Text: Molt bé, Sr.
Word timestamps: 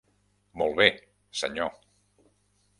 Molt 0.61 0.77
bé, 0.79 0.87
Sr. 1.43 1.69